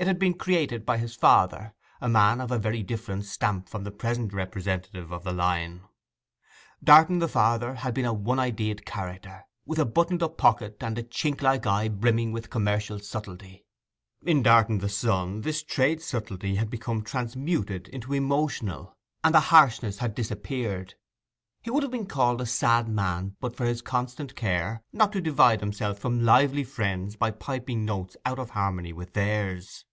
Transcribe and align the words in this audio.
It 0.00 0.06
had 0.06 0.20
been 0.20 0.34
created 0.34 0.86
by 0.86 0.98
his 0.98 1.16
father, 1.16 1.74
a 2.00 2.08
man 2.08 2.40
of 2.40 2.52
a 2.52 2.58
very 2.60 2.84
different 2.84 3.24
stamp 3.24 3.68
from 3.68 3.82
the 3.82 3.90
present 3.90 4.32
representative 4.32 5.10
of 5.10 5.24
the 5.24 5.32
line. 5.32 5.80
Darton, 6.84 7.18
the 7.18 7.26
father, 7.26 7.74
had 7.74 7.94
been 7.94 8.04
a 8.04 8.12
one 8.12 8.38
idea'd 8.38 8.86
character, 8.86 9.44
with 9.66 9.80
a 9.80 9.84
buttoned 9.84 10.22
up 10.22 10.38
pocket 10.38 10.76
and 10.82 10.98
a 10.98 11.02
chink 11.02 11.42
like 11.42 11.66
eye 11.66 11.88
brimming 11.88 12.30
with 12.30 12.48
commercial 12.48 13.00
subtlety. 13.00 13.66
In 14.24 14.40
Darton 14.40 14.78
the 14.78 14.88
son, 14.88 15.40
this 15.40 15.64
trade 15.64 16.00
subtlety 16.00 16.54
had 16.54 16.70
become 16.70 17.02
transmuted 17.02 17.88
into 17.88 18.14
emotional, 18.14 18.96
and 19.24 19.34
the 19.34 19.40
harshness 19.40 19.98
had 19.98 20.14
disappeared; 20.14 20.94
he 21.60 21.70
would 21.72 21.82
have 21.82 21.90
been 21.90 22.06
called 22.06 22.40
a 22.40 22.46
sad 22.46 22.86
man 22.86 23.34
but 23.40 23.56
for 23.56 23.66
his 23.66 23.82
constant 23.82 24.36
care 24.36 24.80
not 24.92 25.12
to 25.12 25.20
divide 25.20 25.58
himself 25.58 25.98
from 25.98 26.24
lively 26.24 26.62
friends 26.62 27.16
by 27.16 27.32
piping 27.32 27.84
notes 27.84 28.16
out 28.24 28.38
of 28.38 28.50
harmony 28.50 28.92
with 28.92 29.12
theirs. 29.14 29.84